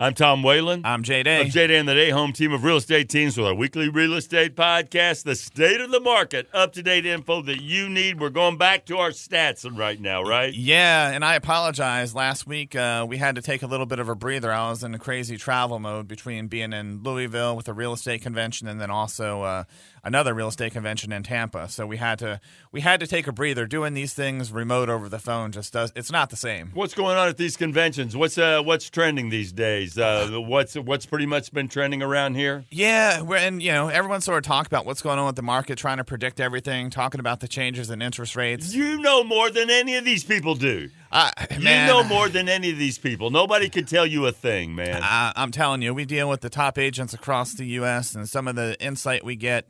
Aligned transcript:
I'm 0.00 0.14
Tom 0.14 0.44
Whalen. 0.44 0.82
I'm 0.84 1.02
Jay 1.02 1.24
Day. 1.24 1.40
Of 1.40 1.48
Jay 1.48 1.66
Day 1.66 1.76
and 1.76 1.88
the 1.88 1.94
Day 1.94 2.10
Home 2.10 2.32
Team 2.32 2.52
of 2.52 2.62
Real 2.62 2.76
Estate 2.76 3.08
Teams 3.08 3.36
with 3.36 3.48
our 3.48 3.54
weekly 3.54 3.88
real 3.88 4.14
estate 4.14 4.54
podcast, 4.54 5.24
The 5.24 5.34
State 5.34 5.80
of 5.80 5.90
the 5.90 5.98
Market. 5.98 6.48
Up 6.54 6.72
to 6.74 6.84
date 6.84 7.04
info 7.04 7.42
that 7.42 7.60
you 7.62 7.88
need. 7.88 8.20
We're 8.20 8.30
going 8.30 8.58
back 8.58 8.86
to 8.86 8.98
our 8.98 9.10
stats 9.10 9.68
right 9.76 10.00
now, 10.00 10.22
right? 10.22 10.54
Yeah, 10.54 11.10
and 11.10 11.24
I 11.24 11.34
apologize. 11.34 12.14
Last 12.14 12.46
week 12.46 12.76
uh, 12.76 13.06
we 13.08 13.16
had 13.16 13.34
to 13.34 13.42
take 13.42 13.62
a 13.62 13.66
little 13.66 13.86
bit 13.86 13.98
of 13.98 14.08
a 14.08 14.14
breather. 14.14 14.52
I 14.52 14.70
was 14.70 14.84
in 14.84 14.94
a 14.94 15.00
crazy 15.00 15.36
travel 15.36 15.80
mode 15.80 16.06
between 16.06 16.46
being 16.46 16.72
in 16.72 17.02
Louisville 17.02 17.56
with 17.56 17.66
a 17.66 17.72
real 17.72 17.92
estate 17.92 18.22
convention 18.22 18.68
and 18.68 18.80
then 18.80 18.92
also 18.92 19.42
uh, 19.42 19.64
another 20.08 20.32
real 20.34 20.48
estate 20.48 20.72
convention 20.72 21.12
in 21.12 21.22
Tampa. 21.22 21.68
So 21.68 21.86
we 21.86 21.98
had 21.98 22.18
to 22.20 22.40
we 22.72 22.80
had 22.80 22.98
to 23.00 23.06
take 23.06 23.26
a 23.26 23.32
breather. 23.32 23.66
Doing 23.66 23.94
these 23.94 24.14
things 24.14 24.50
remote 24.50 24.88
over 24.88 25.08
the 25.08 25.18
phone 25.18 25.52
just 25.52 25.72
does 25.72 25.92
it's 25.94 26.10
not 26.10 26.30
the 26.30 26.36
same. 26.36 26.70
What's 26.74 26.94
going 26.94 27.16
on 27.16 27.28
at 27.28 27.36
these 27.36 27.56
conventions? 27.56 28.16
What's 28.16 28.38
uh, 28.38 28.62
what's 28.62 28.90
trending 28.90 29.28
these 29.28 29.52
days? 29.52 29.96
Uh, 29.96 30.40
what's 30.40 30.74
what's 30.74 31.06
pretty 31.06 31.26
much 31.26 31.52
been 31.52 31.68
trending 31.68 32.02
around 32.02 32.34
here? 32.34 32.64
Yeah, 32.70 33.20
we're 33.20 33.36
and 33.36 33.62
you 33.62 33.70
know 33.70 33.88
everyone 33.88 34.22
sort 34.22 34.38
of 34.38 34.48
talk 34.48 34.66
about 34.66 34.86
what's 34.86 35.02
going 35.02 35.18
on 35.18 35.26
with 35.26 35.36
the 35.36 35.42
market, 35.42 35.76
trying 35.78 35.98
to 35.98 36.04
predict 36.04 36.40
everything, 36.40 36.90
talking 36.90 37.20
about 37.20 37.40
the 37.40 37.48
changes 37.48 37.90
in 37.90 38.00
interest 38.02 38.34
rates. 38.34 38.74
You 38.74 39.00
know 39.00 39.22
more 39.22 39.50
than 39.50 39.70
any 39.70 39.96
of 39.96 40.04
these 40.04 40.24
people 40.24 40.54
do. 40.54 40.88
Uh, 41.12 41.30
man, 41.60 41.86
you 41.86 41.92
know 41.92 42.02
more 42.02 42.28
than 42.28 42.48
any 42.48 42.70
of 42.70 42.78
these 42.78 42.98
people. 42.98 43.30
Nobody 43.30 43.68
could 43.68 43.88
tell 43.88 44.06
you 44.06 44.26
a 44.26 44.32
thing, 44.32 44.74
man. 44.74 45.02
I, 45.02 45.32
I'm 45.36 45.50
telling 45.50 45.82
you, 45.82 45.92
we 45.92 46.06
deal 46.06 46.28
with 46.28 46.40
the 46.40 46.50
top 46.50 46.78
agents 46.78 47.12
across 47.12 47.54
the 47.54 47.66
U.S. 47.66 48.14
and 48.14 48.28
some 48.28 48.48
of 48.48 48.56
the 48.56 48.76
insight 48.80 49.24
we 49.24 49.36
get 49.36 49.66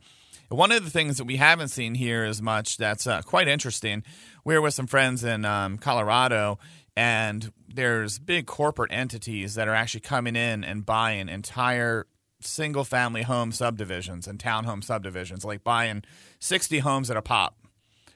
one 0.49 0.71
of 0.71 0.83
the 0.83 0.89
things 0.89 1.17
that 1.17 1.25
we 1.25 1.37
haven't 1.37 1.67
seen 1.69 1.95
here 1.95 2.23
as 2.23 2.41
much 2.41 2.77
that's 2.77 3.05
uh, 3.05 3.21
quite 3.21 3.47
interesting. 3.47 4.03
We 4.43 4.55
were 4.55 4.61
with 4.61 4.73
some 4.73 4.87
friends 4.87 5.23
in 5.23 5.45
um, 5.45 5.77
Colorado, 5.77 6.59
and 6.95 7.51
there's 7.67 8.19
big 8.19 8.45
corporate 8.45 8.91
entities 8.91 9.55
that 9.55 9.67
are 9.67 9.75
actually 9.75 10.01
coming 10.01 10.35
in 10.35 10.63
and 10.63 10.85
buying 10.85 11.29
entire 11.29 12.07
single 12.41 12.83
family 12.83 13.21
home 13.21 13.51
subdivisions 13.51 14.27
and 14.27 14.39
townhome 14.39 14.83
subdivisions, 14.83 15.45
like 15.45 15.63
buying 15.63 16.03
60 16.39 16.79
homes 16.79 17.11
at 17.11 17.17
a 17.17 17.21
pop. 17.21 17.58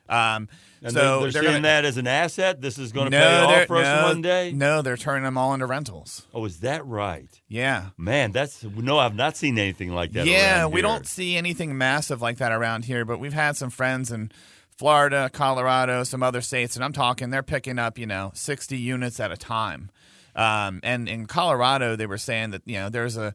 Um, 0.09 0.49
and 0.81 0.91
so 0.91 0.99
they're, 0.99 1.31
they're, 1.31 1.41
they're 1.41 1.51
seeing 1.51 1.61
that 1.63 1.85
as 1.85 1.97
an 1.97 2.07
asset. 2.07 2.61
This 2.61 2.77
is 2.77 2.91
going 2.91 3.11
to 3.11 3.17
no, 3.17 3.25
pay 3.25 3.61
off 3.61 3.67
for 3.67 3.75
no, 3.75 3.81
us 3.81 4.03
one 4.03 4.21
day. 4.21 4.51
No, 4.51 4.81
they're 4.81 4.97
turning 4.97 5.23
them 5.23 5.37
all 5.37 5.53
into 5.53 5.65
rentals. 5.65 6.27
Oh, 6.33 6.43
is 6.45 6.59
that 6.59 6.85
right? 6.85 7.29
Yeah, 7.47 7.89
man, 7.97 8.31
that's 8.33 8.63
no. 8.63 8.99
I've 8.99 9.15
not 9.15 9.37
seen 9.37 9.57
anything 9.57 9.91
like 9.91 10.11
that. 10.13 10.25
Yeah, 10.25 10.65
we 10.65 10.81
don't 10.81 11.07
see 11.07 11.37
anything 11.37 11.77
massive 11.77 12.21
like 12.21 12.37
that 12.37 12.51
around 12.51 12.85
here. 12.85 13.05
But 13.05 13.19
we've 13.19 13.33
had 13.33 13.55
some 13.55 13.69
friends 13.69 14.11
in 14.11 14.31
Florida, 14.77 15.29
Colorado, 15.31 16.03
some 16.03 16.21
other 16.21 16.41
states, 16.41 16.75
and 16.75 16.83
I'm 16.83 16.93
talking 16.93 17.29
they're 17.29 17.43
picking 17.43 17.79
up 17.79 17.97
you 17.97 18.05
know 18.05 18.31
60 18.33 18.77
units 18.77 19.19
at 19.19 19.31
a 19.31 19.37
time. 19.37 19.89
Um, 20.35 20.79
and 20.83 21.07
in 21.07 21.27
Colorado, 21.27 21.95
they 21.95 22.07
were 22.07 22.17
saying 22.17 22.51
that 22.51 22.63
you 22.65 22.75
know 22.75 22.89
there's 22.89 23.15
a 23.15 23.33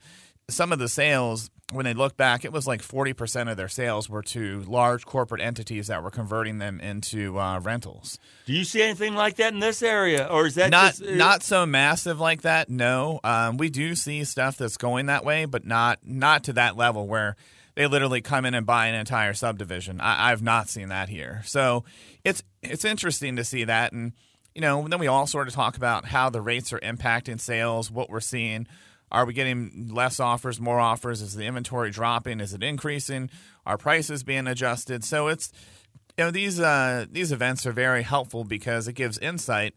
some 0.51 0.73
of 0.73 0.79
the 0.79 0.89
sales 0.89 1.51
when 1.73 1.85
they 1.85 1.93
look 1.93 2.17
back, 2.17 2.45
it 2.45 2.53
was 2.53 2.67
like 2.67 2.83
40% 2.83 3.51
of 3.51 3.57
their 3.57 3.69
sales 3.69 4.09
were 4.09 4.23
to 4.23 4.63
large 4.63 5.05
corporate 5.05 5.43
entities 5.43 5.89
that 5.89 6.03
were 6.03 6.11
converting 6.11 6.59
them 6.59 6.81
into 6.81 7.39
uh, 7.39 7.61
rentals. 7.61 8.19
Do 8.47 8.55
you 8.55 8.65
see 8.65 8.83
anything 8.83 9.15
like 9.15 9.37
that 9.37 9.53
in 9.53 9.61
this 9.61 9.83
area, 9.83 10.27
or 10.31 10.47
is 10.47 10.55
that 10.55 10.71
not 10.71 10.95
just, 10.95 11.03
uh, 11.03 11.15
not 11.15 11.43
so 11.43 11.67
massive 11.67 12.19
like 12.19 12.43
that? 12.43 12.71
No, 12.71 13.21
um, 13.23 13.59
we 13.59 13.69
do 13.69 13.95
see 13.95 14.25
stuff 14.25 14.57
that's 14.57 14.79
going 14.79 15.07
that 15.07 15.25
way, 15.25 15.45
but 15.45 15.67
not 15.67 15.99
not 16.03 16.45
to 16.45 16.55
that 16.55 16.77
level 16.77 17.07
where 17.07 17.37
they 17.75 17.87
literally 17.87 18.23
come 18.23 18.47
in 18.47 18.55
and 18.55 18.65
buy 18.65 18.87
an 18.87 18.95
entire 18.95 19.35
subdivision. 19.35 20.01
I, 20.01 20.33
I've 20.33 20.43
not 20.43 20.69
seen 20.71 20.89
that 20.89 21.11
here, 21.11 21.43
so 21.45 21.85
it's 22.25 22.43
it's 22.63 22.85
interesting 22.85 23.37
to 23.37 23.45
see 23.45 23.65
that, 23.65 23.93
and 23.93 24.13
you 24.55 24.63
know, 24.63 24.89
then 24.89 24.99
we 24.99 25.07
all 25.07 25.27
sort 25.27 25.49
of 25.49 25.55
talk 25.55 25.77
about 25.77 26.07
how 26.07 26.31
the 26.31 26.41
rates 26.41 26.73
are 26.73 26.81
impacting 26.81 27.39
sales, 27.39 27.91
what 27.91 28.09
we're 28.09 28.21
seeing 28.21 28.67
are 29.11 29.25
we 29.25 29.33
getting 29.33 29.89
less 29.91 30.21
offers, 30.21 30.61
more 30.61 30.81
offers? 30.81 31.23
Is 31.23 31.35
the 31.35 31.45
inventory 31.45 31.91
dropping? 31.91 32.41
Is 32.41 32.53
it 32.53 32.63
increasing? 32.63 33.31
Are 33.65 33.79
prices 33.79 34.23
being 34.23 34.47
adjusted? 34.47 35.05
So 35.05 35.29
it's 35.29 35.53
you 36.17 36.25
know 36.25 36.31
these 36.31 36.61
uh, 36.61 37.07
these 37.11 37.33
events 37.33 37.67
are 37.67 37.73
very 37.73 38.03
helpful 38.03 38.45
because 38.45 38.89
it 38.89 38.95
gives 38.95 39.19
insight 39.19 39.75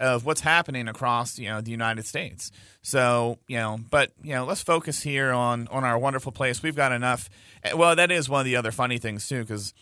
of 0.00 0.26
what's 0.26 0.40
happening 0.40 0.88
across 0.88 1.38
you 1.38 1.48
know 1.48 1.60
the 1.60 1.70
United 1.70 2.06
States. 2.06 2.50
So 2.82 3.38
you 3.46 3.58
know, 3.58 3.78
but 3.90 4.12
you 4.22 4.34
know, 4.34 4.44
let's 4.44 4.62
focus 4.62 5.02
here 5.02 5.32
on 5.32 5.68
on 5.68 5.84
our 5.84 5.98
wonderful 5.98 6.32
place. 6.32 6.62
We've 6.62 6.76
got 6.76 6.92
enough. 6.92 7.28
Well, 7.74 7.96
that 7.96 8.10
is 8.10 8.28
one 8.28 8.40
of 8.40 8.46
the 8.46 8.56
other 8.56 8.72
funny 8.72 8.98
things 8.98 9.28
too, 9.28 9.40
because 9.40 9.72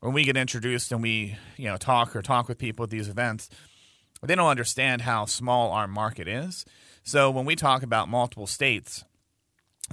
when 0.00 0.12
we 0.12 0.24
get 0.24 0.36
introduced 0.36 0.90
and 0.90 1.02
we 1.02 1.36
you 1.56 1.66
know 1.66 1.76
talk 1.76 2.16
or 2.16 2.22
talk 2.22 2.48
with 2.48 2.58
people 2.58 2.84
at 2.84 2.90
these 2.90 3.08
events, 3.08 3.48
they 4.22 4.34
don't 4.34 4.48
understand 4.48 5.02
how 5.02 5.26
small 5.26 5.72
our 5.72 5.86
market 5.86 6.28
is. 6.28 6.64
So 7.02 7.30
when 7.30 7.44
we 7.44 7.56
talk 7.56 7.82
about 7.82 8.08
multiple 8.08 8.46
states, 8.46 9.04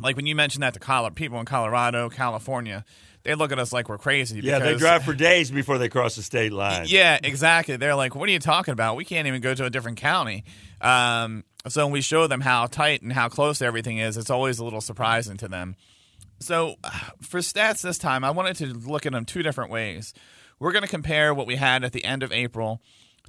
like 0.02 0.16
when 0.16 0.26
you 0.26 0.36
mentioned 0.36 0.64
that 0.64 0.74
to 0.74 0.80
Colorado, 0.80 1.16
people 1.16 1.40
in 1.40 1.46
Colorado, 1.46 2.10
California, 2.10 2.86
they 3.24 3.36
look 3.36 3.52
at 3.52 3.60
us 3.60 3.74
like 3.74 3.90
we're 3.90 3.98
crazy. 3.98 4.40
Yeah, 4.42 4.60
because, 4.60 4.74
they 4.74 4.80
drive 4.80 5.04
for 5.04 5.14
days 5.14 5.52
before 5.52 5.78
they 5.78 5.90
cross 5.90 6.16
the 6.16 6.24
state 6.24 6.54
line. 6.54 6.86
Yeah, 6.88 7.20
exactly. 7.22 7.76
They're 7.76 7.96
like, 7.96 8.16
"What 8.16 8.30
are 8.30 8.32
you 8.32 8.40
talking 8.40 8.72
about? 8.72 8.96
We 8.96 9.06
can't 9.06 9.28
even 9.28 9.42
go 9.42 9.54
to 9.54 9.66
a 9.66 9.70
different 9.70 9.98
county." 9.98 10.46
Um, 10.80 11.44
so 11.68 11.86
when 11.86 11.92
we 11.92 12.02
show 12.02 12.28
them 12.28 12.42
how 12.42 12.68
tight 12.68 13.02
and 13.02 13.12
how 13.12 13.28
close 13.28 13.62
everything 13.62 13.98
is, 13.98 14.16
it's 14.16 14.30
always 14.30 14.60
a 14.60 14.64
little 14.64 14.82
surprising 14.82 15.38
to 15.38 15.48
them. 15.48 15.76
So 16.40 16.76
for 17.22 17.40
stats 17.40 17.82
this 17.82 17.98
time, 17.98 18.24
I 18.24 18.32
wanted 18.32 18.56
to 18.58 18.68
look 18.68 19.06
at 19.06 19.12
them 19.12 19.26
two 19.26 19.44
different 19.44 19.72
ways. 19.72 20.14
We're 20.60 20.72
going 20.72 20.84
to 20.84 20.90
compare 20.90 21.34
what 21.34 21.48
we 21.48 21.56
had 21.56 21.84
at 21.84 21.94
the 21.94 22.04
end 22.04 22.24
of 22.24 22.32
April 22.32 22.82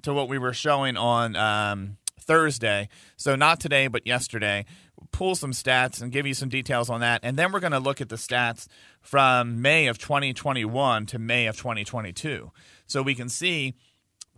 to 0.02 0.12
what 0.12 0.28
we 0.28 0.38
were 0.38 0.52
showing 0.52 0.96
on 0.96 1.36
um, 1.36 1.96
Thursday. 2.20 2.88
So 3.16 3.36
not 3.36 3.60
today, 3.60 3.88
but 3.88 4.06
yesterday. 4.06 4.64
Pull 5.12 5.34
some 5.34 5.52
stats 5.52 6.02
and 6.02 6.12
give 6.12 6.26
you 6.26 6.34
some 6.34 6.48
details 6.48 6.90
on 6.90 7.00
that. 7.00 7.20
And 7.22 7.36
then 7.36 7.52
we're 7.52 7.60
going 7.60 7.72
to 7.72 7.78
look 7.78 8.00
at 8.00 8.08
the 8.08 8.16
stats 8.16 8.66
from 9.00 9.62
May 9.62 9.86
of 9.86 9.98
2021 9.98 11.06
to 11.06 11.18
May 11.18 11.46
of 11.46 11.56
2022. 11.56 12.50
So 12.86 13.02
we 13.02 13.14
can 13.14 13.28
see 13.28 13.74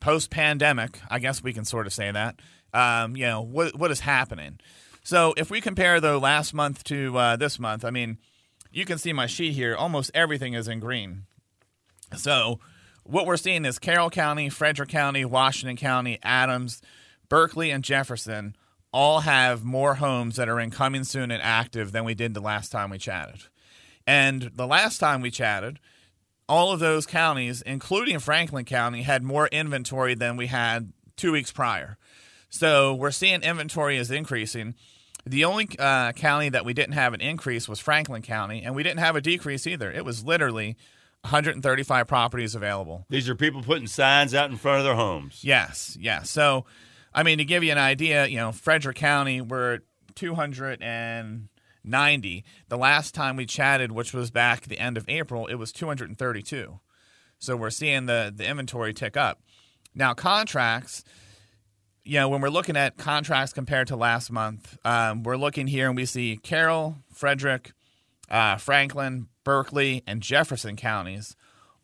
post 0.01 0.31
pandemic, 0.31 1.01
I 1.11 1.19
guess 1.19 1.43
we 1.43 1.53
can 1.53 1.65
sort 1.65 1.87
of 1.87 1.93
say 1.93 2.11
that, 2.11 2.41
um, 2.73 3.17
you 3.17 3.27
know, 3.27 3.41
what, 3.41 3.77
what 3.77 3.91
is 3.91 4.01
happening. 4.01 4.59
So 5.05 5.35
if 5.37 5.51
we 5.51 5.61
compare, 5.61 6.01
though, 6.01 6.19
last 6.19 6.55
month 6.55 6.85
to 6.85 7.17
uh, 7.17 7.37
this 7.37 7.59
month, 7.59 7.85
I 7.85 7.91
mean, 7.91 8.19
you 8.71 8.85
can 8.85 8.99
see 8.99 9.13
my 9.13 9.27
sheet 9.27 9.53
here. 9.53 9.77
Almost 9.77 10.11
everything 10.15 10.55
is 10.55 10.69
in 10.69 10.81
green. 10.81 11.25
So 12.17 12.61
what 13.05 13.27
we're 13.27 13.37
seeing 13.37 13.65
is 13.65 13.79
Carroll 13.79 14.11
County, 14.11 14.49
Frederick 14.49 14.89
County, 14.89 15.25
Washington 15.25 15.77
County, 15.77 16.19
Adams, 16.23 16.81
Berkeley 17.33 17.71
and 17.71 17.83
Jefferson 17.83 18.55
all 18.93 19.21
have 19.21 19.65
more 19.65 19.95
homes 19.95 20.37
that 20.37 20.51
are 20.51 20.61
in 20.61 20.71
coming 20.71 21.03
soon 21.03 21.31
and 21.31 21.43
active 21.43 21.91
than 21.91 22.05
we 22.05 22.13
did 22.13 22.35
the 22.35 22.43
last 22.43 22.71
time 22.71 22.91
we 22.91 22.99
chatted. 22.99 23.45
And 24.07 24.51
the 24.55 24.67
last 24.67 24.99
time 24.99 25.23
we 25.23 25.31
chatted, 25.31 25.81
all 26.47 26.73
of 26.73 26.81
those 26.81 27.07
counties, 27.07 27.63
including 27.63 28.19
Franklin 28.19 28.67
County, 28.67 29.01
had 29.01 29.23
more 29.23 29.47
inventory 29.47 30.15
than 30.15 30.37
we 30.37 30.49
had 30.49 30.93
two 31.17 31.33
weeks 31.33 31.51
prior. 31.51 31.97
So 32.51 32.93
we're 32.93 33.11
seeing 33.11 33.41
inventory 33.41 33.97
is 33.97 34.11
increasing. 34.11 34.75
The 35.25 35.47
only 35.47 35.71
uh, 35.79 36.13
county 36.13 36.51
that 36.51 36.67
we 36.67 36.75
didn't 36.75 36.93
have 36.93 37.15
an 37.15 37.23
increase 37.23 37.67
was 37.67 37.81
Franklin 37.81 38.21
County, 38.21 38.63
and 38.63 38.75
we 38.75 38.83
didn't 38.83 39.01
have 39.01 39.17
a 39.17 39.23
decrease 39.23 39.67
either. 39.67 39.91
It 39.91 40.05
was 40.05 40.23
literally 40.23 40.77
135 41.23 42.07
properties 42.07 42.55
available. 42.55 43.07
These 43.09 43.31
are 43.31 43.35
people 43.35 43.63
putting 43.63 43.87
signs 43.87 44.35
out 44.35 44.51
in 44.51 44.59
front 44.59 44.81
of 44.81 44.85
their 44.85 44.97
homes. 44.97 45.43
Yes, 45.43 45.97
yes. 45.99 46.29
So 46.29 46.67
I 47.15 47.23
mean, 47.23 47.39
to 47.39 47.45
give 47.45 47.63
you 47.63 47.73
an 47.73 47.79
idea, 47.79 48.27
you 48.27 48.39
know, 48.39 48.53
Frederick 48.53 48.97
County, 48.97 49.41
we're 49.41 49.75
at 49.75 49.83
290. 50.15 52.45
The 52.69 52.79
last 52.79 53.15
time 53.15 53.37
we 53.37 53.47
chatted, 53.47 53.93
which 53.93 54.15
was 54.15 54.31
back 54.31 54.63
the 54.63 54.79
end 54.79 54.97
of 54.97 55.05
April, 55.09 55.47
it 55.47 55.57
was 55.57 55.73
232. 55.73 56.81
So 57.39 57.57
we're 57.57 57.71
seeing 57.71 58.07
the, 58.07 58.33
the 58.35 58.47
inventory 58.47 58.95
tick 58.95 59.17
up. 59.17 59.41
Now, 59.95 60.15
contracts, 60.15 61.05
you 62.05 62.19
know, 62.19 62.29
when 62.29 62.41
we're 62.41 62.49
looking 62.49 62.77
at 62.77 62.97
contracts 62.97 63.53
compared 63.53 63.89
to 63.89 63.97
last 63.97 64.33
month, 64.33 64.79
um, 64.85 65.23
we're 65.23 65.37
looking 65.37 65.67
here 65.67 65.89
and 65.89 65.97
we 65.97 66.07
see 66.07 66.39
Carroll, 66.43 66.97
Frederick, 67.13 67.73
uh, 68.31 68.57
Franklin, 68.57 69.29
Berkeley, 69.45 70.03
and 70.07 70.23
Jefferson 70.23 70.77
counties. 70.77 71.37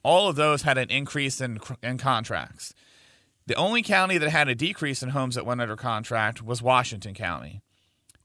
All 0.02 0.28
of 0.28 0.36
those 0.36 0.62
had 0.62 0.78
an 0.78 0.90
increase 0.90 1.40
in, 1.40 1.58
in 1.82 1.98
contracts. 1.98 2.72
The 3.48 3.54
only 3.54 3.80
county 3.80 4.18
that 4.18 4.28
had 4.28 4.48
a 4.48 4.54
decrease 4.54 5.02
in 5.02 5.08
homes 5.08 5.34
that 5.34 5.46
went 5.46 5.62
under 5.62 5.74
contract 5.74 6.42
was 6.42 6.60
Washington 6.60 7.14
County. 7.14 7.62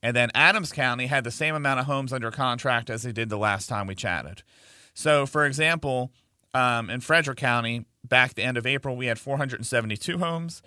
And 0.02 0.14
then 0.14 0.30
Adams 0.34 0.70
County 0.70 1.06
had 1.06 1.24
the 1.24 1.30
same 1.30 1.54
amount 1.54 1.80
of 1.80 1.86
homes 1.86 2.12
under 2.12 2.30
contract 2.30 2.90
as 2.90 3.04
they 3.04 3.12
did 3.12 3.30
the 3.30 3.38
last 3.38 3.66
time 3.66 3.86
we 3.86 3.94
chatted. 3.94 4.42
So, 4.92 5.24
for 5.24 5.46
example, 5.46 6.12
um, 6.52 6.90
in 6.90 7.00
Frederick 7.00 7.38
County, 7.38 7.86
back 8.06 8.34
the 8.34 8.42
end 8.42 8.58
of 8.58 8.66
April, 8.66 8.96
we 8.96 9.06
had 9.06 9.18
472 9.18 10.18
homes. 10.18 10.60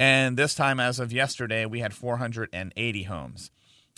And 0.00 0.38
this 0.38 0.54
time, 0.54 0.80
as 0.80 0.98
of 0.98 1.12
yesterday, 1.12 1.66
we 1.66 1.80
had 1.80 1.92
480 1.92 3.02
homes. 3.02 3.50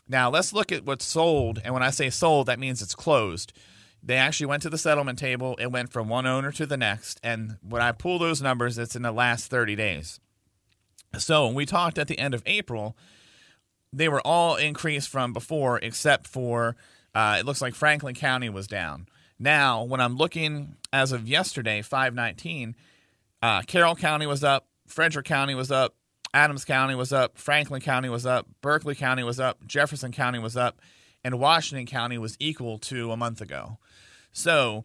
Now, 0.08 0.28
let's 0.28 0.52
look 0.52 0.72
at 0.72 0.84
what's 0.84 1.04
sold. 1.04 1.60
And 1.64 1.72
when 1.72 1.84
I 1.84 1.90
say 1.90 2.10
sold, 2.10 2.46
that 2.46 2.58
means 2.58 2.82
it's 2.82 2.96
closed. 2.96 3.52
They 4.02 4.16
actually 4.16 4.46
went 4.46 4.62
to 4.62 4.70
the 4.70 4.78
settlement 4.78 5.18
table. 5.18 5.56
It 5.60 5.70
went 5.70 5.92
from 5.92 6.08
one 6.08 6.26
owner 6.26 6.52
to 6.52 6.66
the 6.66 6.76
next. 6.76 7.20
And 7.22 7.58
when 7.62 7.82
I 7.82 7.92
pull 7.92 8.18
those 8.18 8.40
numbers, 8.40 8.78
it's 8.78 8.96
in 8.96 9.02
the 9.02 9.12
last 9.12 9.50
30 9.50 9.76
days. 9.76 10.20
So 11.18 11.46
when 11.46 11.54
we 11.54 11.66
talked 11.66 11.98
at 11.98 12.08
the 12.08 12.18
end 12.18 12.34
of 12.34 12.42
April, 12.46 12.96
they 13.92 14.08
were 14.08 14.20
all 14.26 14.56
increased 14.56 15.08
from 15.08 15.32
before, 15.32 15.78
except 15.78 16.26
for 16.26 16.76
uh, 17.14 17.36
it 17.40 17.46
looks 17.46 17.60
like 17.60 17.74
Franklin 17.74 18.14
County 18.14 18.48
was 18.48 18.66
down. 18.66 19.06
Now, 19.38 19.82
when 19.82 20.00
I'm 20.00 20.16
looking 20.16 20.76
as 20.92 21.12
of 21.12 21.28
yesterday, 21.28 21.82
519, 21.82 22.76
uh, 23.42 23.62
Carroll 23.62 23.96
County 23.96 24.26
was 24.26 24.44
up, 24.44 24.68
Frederick 24.86 25.26
County 25.26 25.54
was 25.54 25.70
up, 25.72 25.94
Adams 26.32 26.64
County 26.64 26.94
was 26.94 27.12
up, 27.12 27.38
Franklin 27.38 27.80
County 27.80 28.08
was 28.08 28.26
up, 28.26 28.46
Berkeley 28.60 28.94
County 28.94 29.24
was 29.24 29.40
up, 29.40 29.66
Jefferson 29.66 30.12
County 30.12 30.38
was 30.38 30.56
up, 30.56 30.80
and 31.24 31.38
Washington 31.38 31.86
County 31.86 32.18
was 32.18 32.36
equal 32.38 32.78
to 32.78 33.10
a 33.10 33.16
month 33.16 33.40
ago. 33.40 33.78
So, 34.32 34.84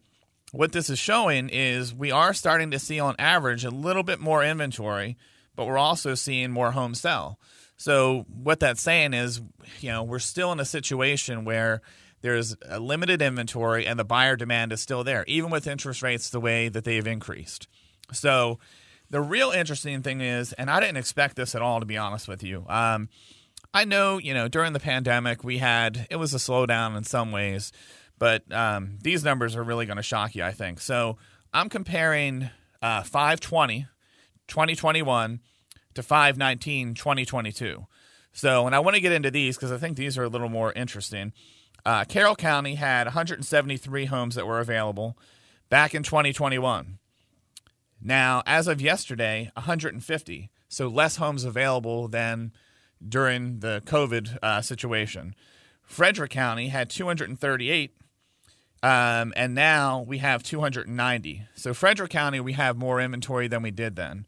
what 0.51 0.71
this 0.71 0.89
is 0.89 0.99
showing 0.99 1.49
is 1.49 1.93
we 1.93 2.11
are 2.11 2.33
starting 2.33 2.71
to 2.71 2.79
see 2.79 2.99
on 2.99 3.15
average 3.19 3.65
a 3.65 3.69
little 3.69 4.03
bit 4.03 4.19
more 4.19 4.43
inventory, 4.43 5.17
but 5.55 5.65
we're 5.65 5.77
also 5.77 6.15
seeing 6.15 6.51
more 6.51 6.71
homes 6.71 7.01
sell. 7.01 7.39
So, 7.77 8.25
what 8.27 8.59
that's 8.59 8.81
saying 8.81 9.13
is, 9.13 9.41
you 9.79 9.91
know, 9.91 10.03
we're 10.03 10.19
still 10.19 10.51
in 10.51 10.59
a 10.59 10.65
situation 10.65 11.45
where 11.45 11.81
there's 12.21 12.55
a 12.65 12.79
limited 12.79 13.21
inventory 13.21 13.85
and 13.85 13.99
the 13.99 14.05
buyer 14.05 14.35
demand 14.35 14.71
is 14.71 14.81
still 14.81 15.03
there, 15.03 15.25
even 15.27 15.51
with 15.51 15.67
interest 15.67 16.01
rates 16.01 16.29
the 16.29 16.39
way 16.39 16.69
that 16.69 16.83
they've 16.83 17.05
increased. 17.05 17.67
So, 18.11 18.59
the 19.09 19.21
real 19.21 19.51
interesting 19.51 20.01
thing 20.01 20.21
is, 20.21 20.53
and 20.53 20.69
I 20.69 20.79
didn't 20.79 20.97
expect 20.97 21.35
this 21.35 21.53
at 21.53 21.61
all, 21.61 21.79
to 21.79 21.85
be 21.85 21.97
honest 21.97 22.27
with 22.27 22.43
you. 22.43 22.65
Um, 22.67 23.09
I 23.73 23.85
know, 23.85 24.17
you 24.17 24.33
know, 24.33 24.47
during 24.47 24.73
the 24.73 24.79
pandemic, 24.79 25.43
we 25.43 25.57
had, 25.57 26.07
it 26.09 26.15
was 26.15 26.33
a 26.33 26.37
slowdown 26.37 26.97
in 26.97 27.03
some 27.03 27.31
ways, 27.31 27.71
but 28.19 28.49
um, 28.51 28.97
these 29.01 29.23
numbers 29.23 29.55
are 29.55 29.63
really 29.63 29.85
going 29.85 29.97
to 29.97 30.03
shock 30.03 30.35
you, 30.35 30.43
I 30.43 30.51
think. 30.51 30.79
So, 30.79 31.17
I'm 31.53 31.69
comparing 31.69 32.49
uh, 32.81 33.03
520, 33.03 33.87
2021 34.47 35.39
to 35.93 36.03
519 36.03 36.93
2022. 36.93 37.87
So, 38.33 38.65
and 38.65 38.75
I 38.75 38.79
want 38.79 38.95
to 38.95 39.01
get 39.01 39.13
into 39.13 39.31
these 39.31 39.55
because 39.55 39.71
I 39.71 39.77
think 39.77 39.95
these 39.95 40.17
are 40.17 40.23
a 40.23 40.27
little 40.27 40.49
more 40.49 40.73
interesting. 40.73 41.31
Uh, 41.85 42.03
Carroll 42.03 42.35
County 42.35 42.75
had 42.75 43.07
173 43.07 44.05
homes 44.05 44.35
that 44.35 44.45
were 44.45 44.59
available 44.59 45.17
back 45.69 45.95
in 45.95 46.03
2021. 46.03 46.99
Now, 48.01 48.43
as 48.45 48.67
of 48.67 48.81
yesterday, 48.81 49.51
150. 49.55 50.49
So 50.67 50.87
less 50.87 51.15
homes 51.15 51.45
available 51.45 52.07
than 52.07 52.51
during 53.07 53.59
the 53.59 53.81
COVID 53.85 54.37
uh, 54.43 54.61
situation. 54.61 55.33
Frederick 55.83 56.31
County 56.31 56.69
had 56.69 56.89
238, 56.89 57.95
um, 58.85 59.33
and 59.35 59.55
now 59.55 60.05
we 60.07 60.19
have 60.19 60.43
290. 60.43 61.41
So 61.55 61.73
Frederick 61.73 62.11
County, 62.11 62.39
we 62.39 62.53
have 62.53 62.77
more 62.77 63.01
inventory 63.01 63.47
than 63.47 63.63
we 63.63 63.71
did 63.71 63.95
then. 63.95 64.27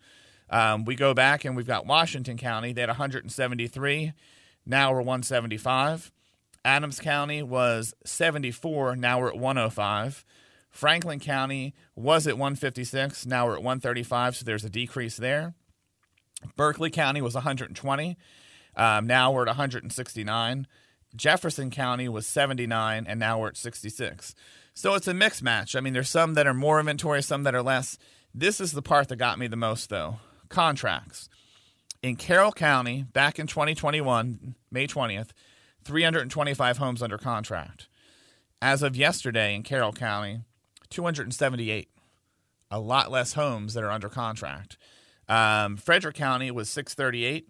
Um, 0.50 0.84
we 0.84 0.96
go 0.96 1.14
back 1.14 1.46
and 1.46 1.56
we've 1.56 1.68
got 1.68 1.86
Washington 1.86 2.38
County. 2.38 2.74
They 2.74 2.82
had 2.82 2.90
173. 2.90 4.14
Now 4.66 4.92
we're 4.92 4.98
175. 4.98 6.12
Adams 6.66 7.00
County 7.00 7.44
was 7.44 7.94
74. 8.04 8.96
Now 8.96 9.20
we're 9.20 9.28
at 9.28 9.38
105. 9.38 10.26
Franklin 10.72 11.20
County 11.20 11.76
was 11.96 12.26
at 12.26 12.34
156. 12.34 13.28
Now 13.28 13.46
we're 13.46 13.58
at 13.58 13.64
135. 13.64 14.38
So 14.38 14.44
there's 14.44 14.66
a 14.66 14.72
decrease 14.72 15.18
there. 15.18 15.54
Berkeley 16.56 16.90
County 16.90 17.22
was 17.22 17.36
120. 17.36 18.18
Um, 18.76 19.06
now 19.06 19.32
we're 19.32 19.44
at 19.44 19.50
169. 19.50 20.68
Jefferson 21.18 21.70
County 21.70 22.08
was 22.08 22.26
79, 22.28 23.06
and 23.08 23.20
now 23.20 23.40
we're 23.40 23.50
at 23.50 23.58
66. 23.58 24.36
So 24.74 24.94
it's 24.94 25.08
a 25.08 25.14
mixed 25.14 25.44
match. 25.44 25.76
I 25.76 25.82
mean, 25.82 25.94
there's 25.94 26.10
some 26.10 26.36
that 26.36 26.48
are 26.48 26.54
more 26.54 26.80
inventory, 26.80 27.24
some 27.24 27.44
that 27.44 27.56
are 27.56 27.64
less. 27.64 27.98
This 28.34 28.62
is 28.62 28.72
the 28.72 28.82
part 28.82 29.08
that 29.10 29.16
got 29.18 29.40
me 29.40 29.48
the 29.48 29.56
most, 29.56 29.90
though 29.90 30.20
contracts. 30.50 31.30
In 32.02 32.16
Carroll 32.16 32.52
County, 32.52 33.04
back 33.12 33.40
in 33.40 33.48
2021, 33.48 34.56
May 34.72 34.88
20th, 34.88 35.30
325 35.84 36.78
homes 36.78 37.02
under 37.02 37.18
contract. 37.18 37.88
As 38.62 38.84
of 38.84 38.96
yesterday 38.96 39.56
in 39.56 39.64
Carroll 39.64 39.94
County, 39.94 40.42
278. 40.90 41.90
A 42.70 42.80
lot 42.80 43.12
less 43.12 43.34
homes 43.34 43.74
that 43.74 43.84
are 43.84 43.92
under 43.92 44.10
contract. 44.10 44.78
Um, 45.30 45.78
Frederick 45.78 46.16
County 46.16 46.52
was 46.52 46.70
638. 46.70 47.48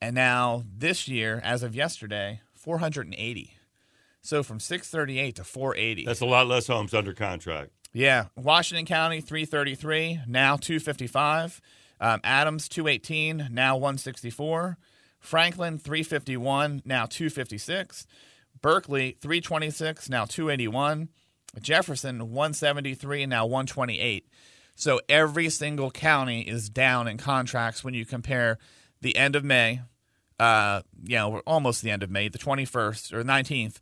And 0.00 0.14
now 0.14 0.64
this 0.76 1.08
year, 1.08 1.40
as 1.42 1.62
of 1.62 1.74
yesterday, 1.74 2.40
480. 2.54 3.54
So 4.22 4.42
from 4.42 4.60
638 4.60 5.36
to 5.36 5.44
480. 5.44 6.04
That's 6.04 6.20
a 6.20 6.26
lot 6.26 6.46
less 6.46 6.66
homes 6.66 6.94
under 6.94 7.12
contract. 7.12 7.70
Yeah, 7.92 8.26
Washington 8.36 8.84
County 8.84 9.20
333, 9.20 10.20
now 10.26 10.56
255. 10.56 11.60
Um, 12.00 12.20
Adams 12.22 12.68
218, 12.68 13.48
now 13.50 13.76
164. 13.76 14.76
Franklin 15.18 15.78
351, 15.78 16.82
now 16.84 17.06
256. 17.06 18.06
Berkeley 18.60 19.16
326, 19.20 20.08
now 20.08 20.24
281. 20.24 21.08
Jefferson 21.60 22.30
173, 22.30 23.26
now 23.26 23.46
128. 23.46 24.28
So 24.74 25.00
every 25.08 25.48
single 25.48 25.90
county 25.90 26.42
is 26.42 26.68
down 26.68 27.08
in 27.08 27.16
contracts 27.16 27.82
when 27.82 27.94
you 27.94 28.04
compare 28.04 28.58
the 29.00 29.16
end 29.16 29.36
of 29.36 29.44
May, 29.44 29.82
uh, 30.38 30.82
you 31.04 31.16
know, 31.16 31.38
almost 31.46 31.82
the 31.82 31.90
end 31.90 32.02
of 32.02 32.10
May, 32.10 32.28
the 32.28 32.38
21st 32.38 33.12
or 33.12 33.24
19th 33.24 33.78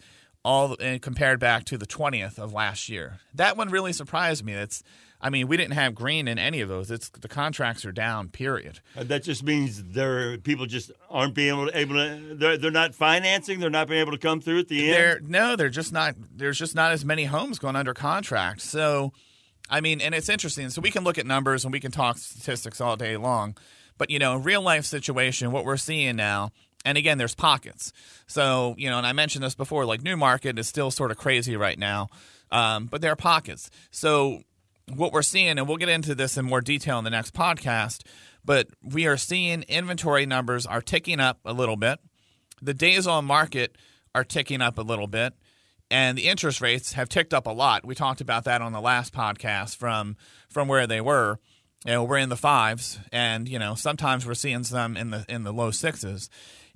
all 0.47 0.77
and 0.79 1.03
compared 1.03 1.41
back 1.41 1.65
to 1.65 1.77
the 1.77 1.87
20th 1.87 2.39
of 2.39 2.53
last 2.53 2.89
year. 2.89 3.19
That 3.35 3.57
one 3.57 3.69
really 3.69 3.93
surprised 3.93 4.45
me. 4.45 4.53
It's 4.53 4.83
I 5.21 5.29
mean, 5.31 5.49
we 5.49 5.57
didn't 5.57 5.73
have 5.73 5.95
green 5.95 6.29
in 6.29 6.39
any 6.39 6.61
of 6.61 6.69
those. 6.69 6.91
It's 6.91 7.09
the 7.09 7.27
contracts 7.27 7.85
are 7.85 7.91
down. 7.91 8.29
Period. 8.29 8.81
Uh, 8.97 9.03
that 9.05 9.25
just 9.25 9.43
means 9.43 9.83
there 9.83 10.39
people 10.39 10.67
just 10.67 10.93
aren't 11.11 11.35
being 11.35 11.49
able 11.49 11.67
to, 11.67 11.77
able 11.77 11.95
to 11.95 12.35
they're, 12.35 12.57
they're 12.59 12.71
not 12.71 12.95
financing. 12.95 13.59
They're 13.59 13.71
not 13.71 13.89
being 13.89 14.01
able 14.01 14.13
to 14.13 14.19
come 14.19 14.41
through 14.41 14.61
at 14.61 14.69
the 14.69 14.85
end. 14.85 14.95
They're, 14.95 15.21
no, 15.21 15.57
they're 15.57 15.69
just 15.69 15.93
not. 15.93 16.15
There's 16.35 16.59
just 16.59 16.77
not 16.77 16.93
as 16.93 17.05
many 17.05 17.25
homes 17.25 17.59
going 17.59 17.75
under 17.75 17.95
contract. 17.95 18.61
So, 18.61 19.13
I 19.69 19.81
mean, 19.81 20.01
and 20.01 20.15
it's 20.15 20.29
interesting. 20.29 20.71
So 20.71 20.81
we 20.81 20.93
can 20.93 21.03
look 21.03 21.19
at 21.19 21.27
numbers 21.27 21.65
and 21.65 21.73
we 21.73 21.81
can 21.81 21.91
talk 21.91 22.19
statistics 22.19 22.81
all 22.81 22.97
day 22.97 23.17
long, 23.17 23.57
but 23.99 24.11
you 24.11 24.19
know, 24.19 24.37
real 24.37 24.63
life 24.63 24.85
situation, 24.85 25.53
what 25.53 25.65
we're 25.65 25.77
seeing 25.77 26.17
now 26.17 26.51
and 26.87 26.97
again, 26.97 27.19
there's 27.19 27.35
pockets. 27.35 27.93
So, 28.29 28.77
you 28.79 28.89
know, 28.89 28.97
and 28.97 29.07
I 29.07 29.13
mentioned 29.13 29.43
this 29.43 29.57
before, 29.57 29.85
like 29.85 30.03
New 30.03 30.17
Market 30.17 30.57
is 30.57 30.69
still 30.69 30.93
sort 30.93 31.11
of 31.11 31.19
crazy 31.19 31.57
right 31.57 31.79
now, 31.79 32.07
um, 32.53 32.87
but 32.87 33.01
there 33.01 33.11
are 33.11 33.17
pockets. 33.17 33.71
So, 33.91 34.43
what 34.95 35.13
we're 35.13 35.23
seeing, 35.23 35.59
and 35.59 35.67
we'll 35.67 35.79
get 35.79 35.89
into 35.89 36.15
this 36.15 36.37
in 36.37 36.45
more 36.45 36.61
detail 36.61 36.97
in 36.99 37.05
the 37.05 37.11
next 37.11 37.35
podcast, 37.35 38.07
but 38.45 38.69
we 38.85 39.05
are 39.09 39.17
seeing 39.17 39.65
inventory 39.65 40.27
numbers 40.27 40.65
are 40.65 40.81
ticking 40.81 41.19
up 41.19 41.41
a 41.45 41.53
little 41.53 41.75
bit. 41.75 41.99
The 42.63 42.73
days 42.73 43.05
on 43.09 43.25
market 43.25 43.77
are 44.15 44.23
ticking 44.23 44.63
up 44.63 44.79
a 44.79 44.83
little 44.83 45.09
bit, 45.09 45.35
and 45.91 46.17
the 46.17 46.29
interest 46.29 46.61
rates 46.61 46.93
have 46.93 47.09
ticked 47.09 47.35
up 47.35 47.49
a 47.49 47.51
lot. 47.51 47.85
We 47.85 47.97
talked 47.97 48.21
about 48.21 48.45
that 48.45 48.63
on 48.63 48.73
the 48.73 48.81
last 48.81 49.13
podcast 49.13 49.77
from 49.77 50.17
from 50.49 50.69
where 50.69 50.87
they 50.87 51.01
were. 51.01 51.41
You 51.87 51.93
know, 51.93 52.05
we're 52.05 52.19
in 52.19 52.29
the 52.29 52.37
fives, 52.37 52.99
and 53.13 53.49
you 53.49 53.59
know 53.59 53.75
sometimes 53.75 54.27
we're 54.27 54.35
seeing 54.35 54.65
some 54.65 54.97
in 54.97 55.11
the 55.11 55.25
in 55.29 55.45
the 55.45 55.53
low 55.53 55.71
sixes 55.71 56.29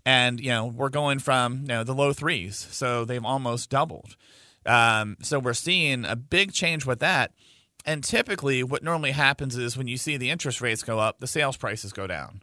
and 0.05 0.41
you 0.41 0.51
know 0.51 0.67
we're 0.67 0.89
going 0.89 1.19
from 1.19 1.61
you 1.63 1.69
know 1.69 1.85
the 1.85 1.95
low 1.95 2.13
threes, 2.13 2.69
so 2.71 3.05
they've 3.05 3.25
almost 3.25 3.71
doubled. 3.71 4.17
Um, 4.67 5.17
so 5.23 5.39
we're 5.39 5.55
seeing 5.55 6.05
a 6.05 6.17
big 6.17 6.53
change 6.53 6.85
with 6.85 7.01
that. 7.01 7.33
And 7.87 8.05
typically, 8.05 8.63
what 8.63 8.83
normally 8.83 9.13
happens 9.13 9.57
is 9.57 9.77
when 9.77 9.89
you 9.89 9.97
see 9.97 10.17
the 10.17 10.31
interest 10.31 10.61
rates 10.61 10.83
go 10.83 10.99
up, 10.99 11.19
the 11.19 11.27
sales 11.27 11.57
prices 11.57 11.93
go 11.93 12.07
down. 12.07 12.43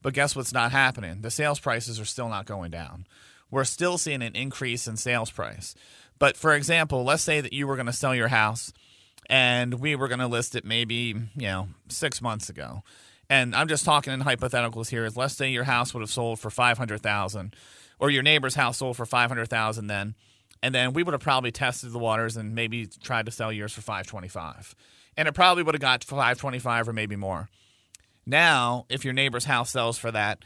But 0.00 0.14
guess 0.14 0.36
what's 0.36 0.52
not 0.52 0.70
happening? 0.70 1.22
The 1.22 1.30
sales 1.30 1.58
prices 1.58 1.98
are 1.98 2.04
still 2.04 2.28
not 2.28 2.46
going 2.46 2.70
down. 2.70 3.06
We're 3.50 3.64
still 3.64 3.98
seeing 3.98 4.22
an 4.22 4.36
increase 4.36 4.86
in 4.86 4.96
sales 4.96 5.30
price. 5.30 5.74
But 6.20 6.36
for 6.36 6.54
example, 6.54 7.02
let's 7.02 7.24
say 7.24 7.40
that 7.40 7.52
you 7.52 7.66
were 7.66 7.74
going 7.74 7.86
to 7.86 7.92
sell 7.92 8.14
your 8.14 8.28
house 8.28 8.72
and 9.28 9.74
we 9.74 9.96
were 9.96 10.08
going 10.08 10.20
to 10.20 10.26
list 10.26 10.54
it 10.54 10.64
maybe, 10.64 11.14
you 11.34 11.46
know, 11.46 11.68
six 11.88 12.22
months 12.22 12.48
ago 12.48 12.82
and 13.28 13.54
I'm 13.54 13.68
just 13.68 13.84
talking 13.84 14.12
in 14.12 14.20
hypotheticals 14.20 14.88
here. 14.88 15.04
Is 15.04 15.16
let's 15.16 15.34
say 15.34 15.50
your 15.50 15.64
house 15.64 15.92
would 15.94 16.00
have 16.00 16.10
sold 16.10 16.40
for 16.40 16.50
five 16.50 16.78
hundred 16.78 17.02
thousand, 17.02 17.54
or 17.98 18.10
your 18.10 18.22
neighbor's 18.22 18.54
house 18.54 18.78
sold 18.78 18.96
for 18.96 19.06
five 19.06 19.28
hundred 19.30 19.48
thousand 19.48 19.88
then, 19.88 20.14
and 20.62 20.74
then 20.74 20.92
we 20.92 21.02
would 21.02 21.12
have 21.12 21.20
probably 21.20 21.52
tested 21.52 21.92
the 21.92 21.98
waters 21.98 22.36
and 22.36 22.54
maybe 22.54 22.86
tried 22.86 23.26
to 23.26 23.32
sell 23.32 23.52
yours 23.52 23.72
for 23.72 23.80
five 23.80 24.06
twenty 24.06 24.28
five, 24.28 24.74
and 25.16 25.28
it 25.28 25.32
probably 25.32 25.62
would 25.62 25.74
have 25.74 25.82
got 25.82 26.04
five 26.04 26.38
twenty 26.38 26.58
five 26.58 26.88
or 26.88 26.92
maybe 26.92 27.16
more. 27.16 27.48
Now, 28.24 28.86
if 28.88 29.04
your 29.04 29.14
neighbor's 29.14 29.44
house 29.44 29.70
sells 29.70 29.98
for 29.98 30.10
that, 30.10 30.40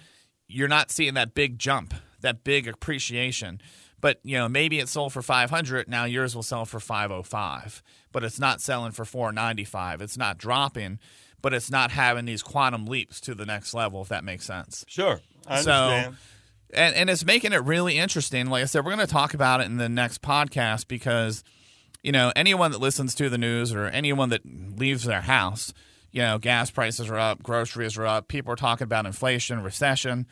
you're 0.49 0.69
not 0.69 0.91
seeing 0.91 1.15
that 1.15 1.35
big 1.35 1.59
jump, 1.59 1.95
that 2.21 2.45
big 2.45 2.69
appreciation. 2.69 3.61
But 4.01 4.21
you 4.23 4.39
know, 4.39 4.49
maybe 4.49 4.79
it 4.79 4.89
sold 4.89 5.13
for 5.13 5.23
500. 5.23 5.89
Now 5.89 6.05
yours 6.05 6.35
will 6.35 6.43
sell 6.43 6.65
for 6.65 6.81
505, 6.81 7.83
but 8.13 8.25
it's 8.25 8.41
not 8.41 8.61
selling 8.61 8.93
for 8.93 9.05
495. 9.05 10.01
It's 10.01 10.17
not 10.17 10.39
dropping 10.39 10.99
but 11.43 11.55
it's 11.55 11.71
not 11.71 11.91
having 11.91 12.25
these 12.25 12.43
quantum 12.43 12.87
leaps 12.87 13.21
to 13.23 13.35
the 13.35 13.47
next 13.47 13.75
level, 13.75 14.03
if 14.03 14.09
that 14.09 14.25
makes 14.25 14.45
sense. 14.45 14.85
Sure. 14.89 15.21
I 15.47 15.59
understand. 15.59 16.17
And, 16.73 16.95
and 16.95 17.11
it's 17.11 17.25
making 17.25 17.53
it 17.53 17.65
really 17.65 17.99
interesting. 17.99 18.47
Like 18.47 18.63
I 18.63 18.67
said, 18.67 18.85
we're 18.85 18.95
going 18.95 19.07
to 19.07 19.13
talk 19.13 19.35
about 19.35 19.61
it 19.61 19.65
in 19.65 19.77
the 19.77 19.89
next 19.89 20.23
podcast 20.23 20.87
because, 20.87 21.43
you 22.03 22.13
know, 22.13 22.33
anyone 22.37 22.71
that 22.73 22.79
listens 22.79 23.15
to 23.17 23.29
the 23.29 23.39
news 23.39 23.75
or 23.75 23.87
anyone 23.87 24.29
that 24.29 24.43
leaves 24.45 25.05
their 25.05 25.23
house, 25.23 25.73
you 26.13 26.23
know, 26.23 26.39
gas 26.39 26.71
prices 26.71 27.09
are 27.09 27.19
up, 27.19 27.43
groceries 27.43 27.97
are 27.99 28.07
up, 28.07 28.29
people 28.29 28.53
are 28.53 28.57
talking 28.57 28.85
about 28.85 29.07
inflation, 29.07 29.63
recession. 29.63 30.27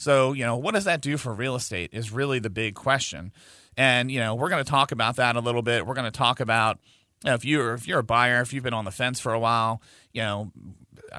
So, 0.00 0.32
you 0.32 0.46
know, 0.46 0.56
what 0.56 0.72
does 0.72 0.84
that 0.84 1.02
do 1.02 1.18
for 1.18 1.34
real 1.34 1.54
estate 1.54 1.90
is 1.92 2.10
really 2.10 2.38
the 2.38 2.48
big 2.48 2.74
question. 2.74 3.32
And, 3.76 4.10
you 4.10 4.18
know, 4.18 4.34
we're 4.34 4.48
going 4.48 4.64
to 4.64 4.70
talk 4.70 4.92
about 4.92 5.16
that 5.16 5.36
a 5.36 5.40
little 5.40 5.60
bit. 5.60 5.86
We're 5.86 5.92
going 5.92 6.10
to 6.10 6.10
talk 6.10 6.40
about 6.40 6.78
you 7.22 7.28
know, 7.28 7.34
if 7.34 7.44
you're 7.44 7.74
if 7.74 7.86
you're 7.86 7.98
a 7.98 8.02
buyer, 8.02 8.40
if 8.40 8.54
you've 8.54 8.64
been 8.64 8.72
on 8.72 8.86
the 8.86 8.90
fence 8.90 9.20
for 9.20 9.34
a 9.34 9.38
while, 9.38 9.82
you 10.14 10.22
know, 10.22 10.52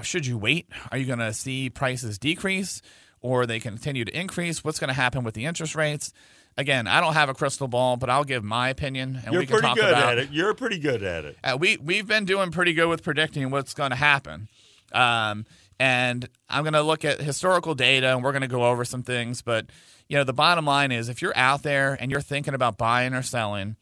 should 0.01 0.25
you 0.25 0.35
wait? 0.35 0.67
Are 0.91 0.97
you 0.97 1.05
going 1.05 1.19
to 1.19 1.31
see 1.31 1.69
prices 1.69 2.17
decrease 2.17 2.81
or 3.21 3.45
they 3.45 3.59
continue 3.59 4.03
to 4.03 4.19
increase? 4.19 4.63
What's 4.63 4.79
going 4.79 4.87
to 4.87 4.95
happen 4.95 5.23
with 5.23 5.35
the 5.35 5.45
interest 5.45 5.75
rates? 5.75 6.11
Again, 6.57 6.87
I 6.87 7.01
don't 7.01 7.13
have 7.13 7.29
a 7.29 7.35
crystal 7.35 7.67
ball, 7.67 7.97
but 7.97 8.09
I'll 8.09 8.23
give 8.23 8.43
my 8.43 8.69
opinion, 8.69 9.21
and 9.23 9.31
You're 9.31 9.41
we 9.41 9.45
can 9.45 9.59
pretty 9.59 9.67
talk 9.67 9.75
good 9.77 9.89
about 9.89 10.13
at 10.13 10.17
it. 10.17 10.31
You're 10.31 10.55
pretty 10.55 10.79
good 10.79 11.03
at 11.03 11.23
it. 11.23 11.37
uh, 11.43 11.55
we 11.59 11.77
we've 11.77 12.07
been 12.07 12.25
doing 12.25 12.49
pretty 12.49 12.73
good 12.73 12.87
with 12.87 13.03
predicting 13.03 13.51
what's 13.51 13.75
going 13.75 13.91
to 13.91 13.95
happen. 13.95 14.47
Um, 14.91 15.45
and 15.81 16.29
I'm 16.47 16.61
going 16.61 16.73
to 16.73 16.83
look 16.83 17.03
at 17.03 17.21
historical 17.21 17.73
data 17.73 18.13
and 18.13 18.23
we're 18.23 18.33
going 18.33 18.43
to 18.43 18.47
go 18.47 18.65
over 18.65 18.85
some 18.85 19.01
things. 19.01 19.41
But, 19.41 19.71
you 20.07 20.15
know, 20.15 20.23
the 20.23 20.31
bottom 20.31 20.63
line 20.63 20.91
is 20.91 21.09
if 21.09 21.23
you're 21.23 21.35
out 21.35 21.63
there 21.63 21.97
and 21.99 22.11
you're 22.11 22.21
thinking 22.21 22.53
about 22.53 22.77
buying 22.77 23.15
or 23.15 23.23
selling, 23.23 23.77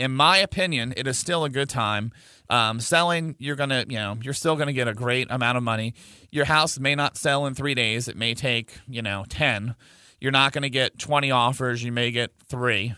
in 0.00 0.10
my 0.10 0.38
opinion, 0.38 0.92
it 0.96 1.06
is 1.06 1.16
still 1.16 1.44
a 1.44 1.48
good 1.48 1.68
time. 1.68 2.10
Um, 2.50 2.80
selling, 2.80 3.36
you're 3.38 3.54
going 3.54 3.70
to, 3.70 3.86
you 3.88 3.98
know, 3.98 4.18
you're 4.20 4.34
still 4.34 4.56
going 4.56 4.66
to 4.66 4.72
get 4.72 4.88
a 4.88 4.92
great 4.94 5.28
amount 5.30 5.56
of 5.56 5.62
money. 5.62 5.94
Your 6.32 6.46
house 6.46 6.76
may 6.80 6.96
not 6.96 7.16
sell 7.16 7.46
in 7.46 7.54
three 7.54 7.74
days, 7.74 8.08
it 8.08 8.16
may 8.16 8.34
take, 8.34 8.76
you 8.88 9.00
know, 9.00 9.24
10. 9.28 9.76
You're 10.20 10.32
not 10.32 10.52
going 10.52 10.62
to 10.62 10.70
get 10.70 10.98
20 10.98 11.30
offers, 11.30 11.84
you 11.84 11.92
may 11.92 12.10
get 12.10 12.32
three, 12.48 12.96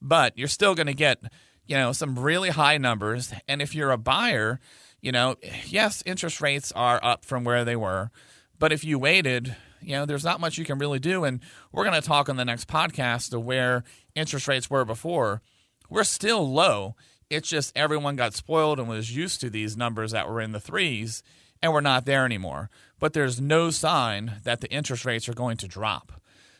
but 0.00 0.32
you're 0.38 0.48
still 0.48 0.74
going 0.74 0.86
to 0.86 0.94
get, 0.94 1.18
you 1.66 1.76
know, 1.76 1.92
some 1.92 2.18
really 2.18 2.48
high 2.48 2.78
numbers. 2.78 3.34
And 3.46 3.60
if 3.60 3.74
you're 3.74 3.90
a 3.90 3.98
buyer, 3.98 4.60
you 5.00 5.12
know, 5.12 5.36
yes, 5.66 6.02
interest 6.06 6.40
rates 6.40 6.72
are 6.72 7.00
up 7.02 7.24
from 7.24 7.44
where 7.44 7.64
they 7.64 7.76
were, 7.76 8.10
but 8.58 8.72
if 8.72 8.84
you 8.84 8.98
waited, 8.98 9.56
you 9.80 9.92
know, 9.92 10.06
there's 10.06 10.24
not 10.24 10.40
much 10.40 10.58
you 10.58 10.64
can 10.64 10.78
really 10.78 10.98
do. 10.98 11.24
And 11.24 11.40
we're 11.72 11.84
going 11.84 12.00
to 12.00 12.06
talk 12.06 12.28
on 12.28 12.36
the 12.36 12.44
next 12.44 12.68
podcast 12.68 13.30
to 13.30 13.40
where 13.40 13.84
interest 14.14 14.48
rates 14.48 14.70
were 14.70 14.84
before. 14.84 15.42
We're 15.88 16.04
still 16.04 16.50
low. 16.50 16.96
It's 17.30 17.48
just 17.48 17.76
everyone 17.76 18.16
got 18.16 18.34
spoiled 18.34 18.78
and 18.78 18.88
was 18.88 19.14
used 19.14 19.40
to 19.40 19.50
these 19.50 19.76
numbers 19.76 20.12
that 20.12 20.28
were 20.28 20.40
in 20.40 20.52
the 20.52 20.60
threes, 20.60 21.22
and 21.62 21.72
we're 21.72 21.80
not 21.80 22.04
there 22.04 22.24
anymore. 22.24 22.70
But 22.98 23.12
there's 23.12 23.40
no 23.40 23.70
sign 23.70 24.40
that 24.44 24.60
the 24.60 24.70
interest 24.70 25.04
rates 25.04 25.28
are 25.28 25.34
going 25.34 25.56
to 25.58 25.68
drop. 25.68 26.12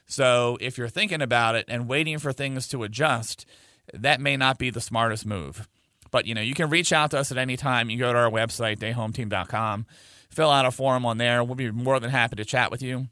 So 0.06 0.56
if 0.60 0.78
you're 0.78 0.88
thinking 0.88 1.22
about 1.22 1.54
it 1.54 1.64
and 1.68 1.88
waiting 1.88 2.18
for 2.18 2.32
things 2.32 2.68
to 2.68 2.84
adjust, 2.84 3.46
that 3.92 4.20
may 4.20 4.36
not 4.36 4.58
be 4.58 4.70
the 4.70 4.80
smartest 4.80 5.26
move. 5.26 5.68
But 6.16 6.24
you 6.24 6.34
know, 6.34 6.40
you 6.40 6.54
can 6.54 6.70
reach 6.70 6.94
out 6.94 7.10
to 7.10 7.18
us 7.18 7.30
at 7.30 7.36
any 7.36 7.58
time. 7.58 7.90
You 7.90 7.98
go 7.98 8.10
to 8.10 8.18
our 8.18 8.30
website, 8.30 8.78
dayhometeam.com, 8.78 9.84
fill 10.30 10.50
out 10.50 10.64
a 10.64 10.70
form 10.70 11.04
on 11.04 11.18
there. 11.18 11.44
We'll 11.44 11.56
be 11.56 11.70
more 11.70 12.00
than 12.00 12.08
happy 12.08 12.36
to 12.36 12.44
chat 12.46 12.70
with 12.70 12.80
you. 12.80 13.08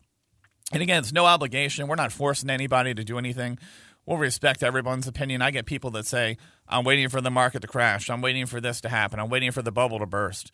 And 0.73 0.83
again, 0.83 1.01
it's 1.01 1.13
no 1.13 1.27
obligation. 1.27 1.87
We're 1.87 1.97
not 1.97 2.13
forcing 2.13 2.49
anybody 2.49 2.95
to 2.95 3.05
do 3.05 3.19
anything. 3.19 3.59
We'll 4.07 4.17
respect 4.17 4.63
everyone's 4.63 5.07
opinion. 5.07 5.43
I 5.43 5.51
get 5.51 5.67
people 5.67 5.91
that 5.91 6.07
say, 6.07 6.39
I'm 6.67 6.83
waiting 6.83 7.11
for 7.11 7.21
the 7.21 7.31
market 7.31 7.61
to 7.61 7.69
crash. 7.69 8.09
I'm 8.09 8.23
waiting 8.23 8.47
for 8.47 8.59
this 8.59 8.81
to 8.81 8.89
happen. 8.89 9.21
I'm 9.21 9.29
waiting 9.29 9.51
for 9.51 9.61
the 9.61 9.71
bubble 9.71 9.99
to 9.99 10.07
burst. 10.07 10.51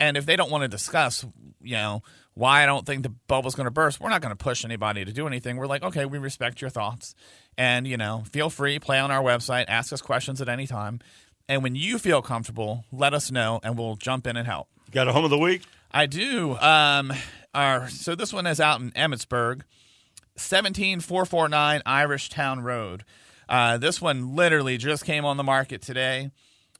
And 0.00 0.16
if 0.16 0.24
they 0.24 0.36
don't 0.36 0.50
want 0.50 0.62
to 0.62 0.68
discuss, 0.68 1.26
you 1.60 1.76
know, 1.76 2.02
why 2.32 2.62
I 2.62 2.66
don't 2.66 2.86
think 2.86 3.02
the 3.02 3.14
bubble's 3.28 3.54
going 3.54 3.66
to 3.66 3.70
burst, 3.70 4.00
we're 4.00 4.08
not 4.08 4.22
going 4.22 4.34
to 4.34 4.42
push 4.42 4.64
anybody 4.64 5.04
to 5.04 5.12
do 5.12 5.26
anything. 5.26 5.58
We're 5.58 5.66
like, 5.66 5.82
okay, 5.82 6.06
we 6.06 6.16
respect 6.16 6.62
your 6.62 6.70
thoughts. 6.70 7.14
And, 7.58 7.86
you 7.86 7.98
know, 7.98 8.24
feel 8.32 8.48
free, 8.48 8.78
play 8.78 8.98
on 8.98 9.10
our 9.10 9.22
website, 9.22 9.66
ask 9.68 9.92
us 9.92 10.00
questions 10.00 10.40
at 10.40 10.48
any 10.48 10.66
time. 10.66 11.00
And 11.52 11.62
when 11.62 11.74
you 11.74 11.98
feel 11.98 12.22
comfortable, 12.22 12.86
let 12.90 13.12
us 13.12 13.30
know 13.30 13.60
and 13.62 13.76
we'll 13.76 13.96
jump 13.96 14.26
in 14.26 14.38
and 14.38 14.46
help. 14.46 14.68
Got 14.90 15.06
a 15.08 15.12
home 15.12 15.24
of 15.24 15.30
the 15.30 15.36
week? 15.36 15.60
I 15.92 16.06
do. 16.06 16.56
Um, 16.56 17.12
our, 17.54 17.90
so 17.90 18.14
this 18.14 18.32
one 18.32 18.46
is 18.46 18.58
out 18.58 18.80
in 18.80 18.90
Emmitsburg, 18.92 19.60
17449 20.34 21.82
Irish 21.84 22.30
Town 22.30 22.60
Road. 22.60 23.04
Uh, 23.50 23.76
this 23.76 24.00
one 24.00 24.34
literally 24.34 24.78
just 24.78 25.04
came 25.04 25.26
on 25.26 25.36
the 25.36 25.42
market 25.42 25.82
today, 25.82 26.30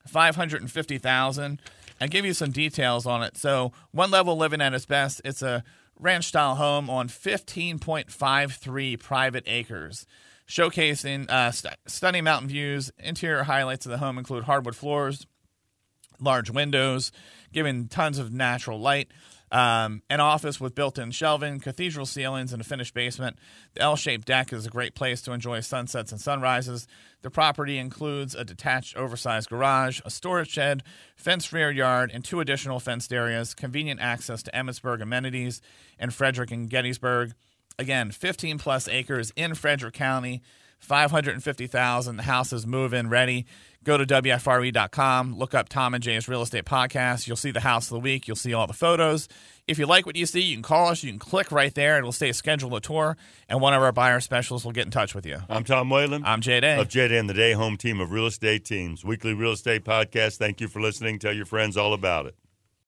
550000 0.07 1.61
I'll 2.01 2.09
give 2.09 2.25
you 2.25 2.33
some 2.33 2.51
details 2.51 3.05
on 3.05 3.23
it. 3.23 3.37
So, 3.37 3.73
one 3.91 4.11
level 4.11 4.39
living 4.39 4.63
at 4.63 4.73
its 4.73 4.87
best, 4.87 5.21
it's 5.23 5.43
a 5.43 5.63
ranch 6.01 6.29
style 6.29 6.55
home 6.55 6.89
on 6.89 7.09
15.53 7.09 8.99
private 8.99 9.45
acres, 9.47 10.07
showcasing 10.53 11.31
uh, 11.31 11.51
st- 11.51 11.75
stunning 11.87 12.25
mountain 12.25 12.49
views. 12.49 12.93
Interior 12.99 13.45
highlights 13.45 13.87
of 13.87 13.91
the 13.91 13.99
home 13.99 14.19
include 14.19 14.45
hardwood 14.45 14.77
floors, 14.77 15.27
large 16.21 16.51
windows, 16.51 17.11
giving 17.53 17.89
tons 17.89 18.19
of 18.19 18.33
natural 18.33 18.79
light. 18.79 19.11
Um, 19.51 20.03
an 20.09 20.21
office 20.21 20.59
with 20.59 20.75
built 20.75 20.99
in 20.99 21.11
shelving, 21.11 21.61
cathedral 21.61 22.07
ceilings, 22.07 22.53
and 22.55 22.63
a 22.63 22.65
finished 22.65 22.95
basement. 22.95 23.39
The 23.75 23.83
L 23.83 23.97
shaped 23.97 24.27
deck 24.27 24.51
is 24.51 24.65
a 24.65 24.71
great 24.71 24.95
place 24.95 25.21
to 25.23 25.33
enjoy 25.33 25.61
sunsets 25.61 26.11
and 26.11 26.19
sunrises. 26.21 26.87
The 27.21 27.31
property 27.31 27.77
includes 27.77 28.35
a 28.35 28.45
detached, 28.45 28.97
oversized 28.97 29.51
garage, 29.51 30.01
a 30.07 30.11
storage 30.11 30.49
shed, 30.49 30.83
fenced 31.17 31.53
rear 31.53 31.71
yard, 31.71 32.11
and 32.15 32.25
two 32.25 32.41
additional 32.41 32.81
fenced 32.81 33.13
areas, 33.13 33.53
convenient 33.53 34.01
access 34.01 34.43
to 34.45 34.51
Emmitsburg 34.53 35.03
amenities 35.03 35.61
and 35.99 36.15
Frederick 36.15 36.51
and 36.51 36.71
Gettysburg. 36.71 37.35
Again, 37.79 38.11
15 38.11 38.59
plus 38.59 38.89
acres 38.89 39.33
in 39.37 39.55
Frederick 39.55 39.95
County. 39.95 40.43
550,000. 40.81 42.17
The 42.17 42.23
house 42.25 42.53
is 42.53 42.67
move 42.67 42.93
in 42.93 43.09
ready. 43.09 43.47
Go 43.85 43.97
to 43.97 44.05
WFRE.com, 44.05 45.37
look 45.39 45.55
up 45.55 45.69
Tom 45.69 45.95
and 45.95 46.03
Jay's 46.03 46.29
Real 46.29 46.43
Estate 46.43 46.65
Podcast. 46.65 47.27
You'll 47.27 47.37
see 47.37 47.51
the 47.51 47.61
house 47.61 47.87
of 47.87 47.91
the 47.95 48.01
week. 48.01 48.27
You'll 48.29 48.37
see 48.37 48.53
all 48.55 48.67
the 48.67 48.73
photos. 48.73 49.29
If 49.67 49.79
you 49.79 49.87
like 49.87 50.07
what 50.07 50.17
you 50.17 50.27
see, 50.27 50.41
you 50.41 50.57
can 50.57 50.63
call 50.63 50.89
us. 50.89 51.03
You 51.03 51.11
can 51.11 51.19
click 51.19 51.51
right 51.53 51.73
there. 51.75 51.97
and 51.97 52.05
we'll 52.05 52.13
say 52.13 52.33
schedule 52.33 52.75
a 52.77 52.81
tour, 52.81 53.17
and 53.49 53.61
one 53.61 53.75
of 53.75 53.83
our 53.83 53.93
buyer 53.93 54.21
specialists 54.21 54.65
will 54.65 54.73
get 54.73 54.85
in 54.85 54.91
touch 54.91 55.15
with 55.15 55.25
you. 55.27 55.39
I'm 55.49 55.65
Tom 55.65 55.89
Whalen. 55.89 56.25
I'm 56.25 56.41
Jay 56.41 56.61
Day. 56.61 56.79
Of 56.81 56.89
Jay 56.89 57.09
Day 57.09 57.19
and 57.19 57.29
the 57.31 57.35
Day 57.35 57.53
Home 57.53 57.77
Team 57.77 58.01
of 58.01 58.11
Real 58.13 58.27
Estate 58.27 58.65
Teams. 58.65 59.05
Weekly 59.05 59.35
Real 59.35 59.53
Estate 59.53 59.85
Podcast. 59.85 60.37
Thank 60.37 60.61
you 60.61 60.69
for 60.69 60.81
listening. 60.81 61.19
Tell 61.19 61.33
your 61.33 61.47
friends 61.47 61.77
all 61.77 61.93
about 61.95 62.27
it. 62.27 62.35